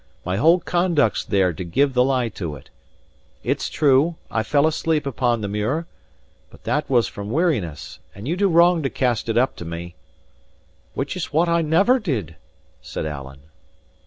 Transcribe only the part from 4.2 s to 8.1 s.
I fell asleep upon the muir; but that was from weariness,